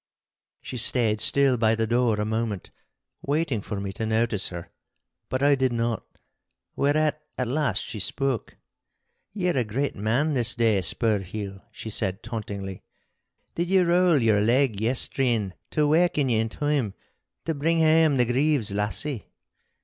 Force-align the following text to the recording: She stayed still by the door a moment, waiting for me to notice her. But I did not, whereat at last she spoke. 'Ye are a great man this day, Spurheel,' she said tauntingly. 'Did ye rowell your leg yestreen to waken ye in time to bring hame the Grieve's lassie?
She 0.63 0.77
stayed 0.77 1.21
still 1.21 1.57
by 1.57 1.75
the 1.75 1.85
door 1.85 2.19
a 2.19 2.25
moment, 2.25 2.71
waiting 3.21 3.61
for 3.61 3.79
me 3.79 3.93
to 3.93 4.05
notice 4.07 4.49
her. 4.49 4.71
But 5.29 5.43
I 5.43 5.53
did 5.53 5.71
not, 5.71 6.03
whereat 6.75 7.21
at 7.37 7.47
last 7.47 7.83
she 7.83 7.99
spoke. 7.99 8.57
'Ye 9.31 9.51
are 9.51 9.57
a 9.59 9.63
great 9.63 9.95
man 9.95 10.33
this 10.33 10.55
day, 10.55 10.81
Spurheel,' 10.81 11.61
she 11.71 11.91
said 11.91 12.23
tauntingly. 12.23 12.81
'Did 13.53 13.67
ye 13.69 13.81
rowell 13.81 14.19
your 14.23 14.41
leg 14.41 14.81
yestreen 14.81 15.53
to 15.69 15.87
waken 15.87 16.29
ye 16.29 16.39
in 16.39 16.49
time 16.49 16.95
to 17.45 17.53
bring 17.53 17.77
hame 17.77 18.17
the 18.17 18.25
Grieve's 18.25 18.71
lassie? 18.71 19.27